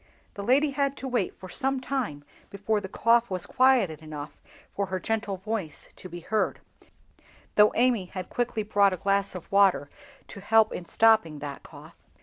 [0.33, 4.35] The lady had to wait for some time before the cough was quieted enough
[4.73, 6.59] for her gentle voice to be heard,
[7.53, 9.91] though Amy had quickly brought a glass of water
[10.29, 11.97] to help in stopping that cough.